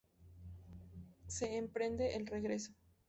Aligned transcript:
Se 1.27 1.57
emprende 1.57 2.15
el 2.15 2.25
regreso. 2.25 2.71